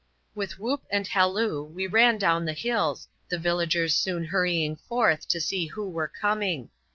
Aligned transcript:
With 0.33 0.57
whoop 0.57 0.81
and 0.89 1.05
halloo, 1.05 1.63
we 1.63 1.85
ran 1.85 2.17
down 2.17 2.45
the 2.45 2.53
hills, 2.53 3.07
the 3.29 3.37
villagers 3.37 3.95
soon 3.95 4.23
hurrying 4.25 4.75
forth 4.77 5.27
to 5.27 5.39
see 5.39 5.67
who 5.67 5.87
were 5.87 6.07
coming. 6.07 6.71